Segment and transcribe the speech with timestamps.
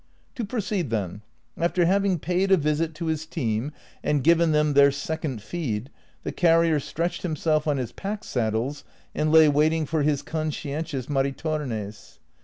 [0.31, 1.21] ^ To proceed, then:
[1.55, 3.71] after having paid a visit to his team
[4.03, 5.91] and given them their second feed,
[6.23, 8.83] the carrier stretched himself on his pack saddles
[9.13, 12.17] and lay waiting for his conscientious Mari tornes.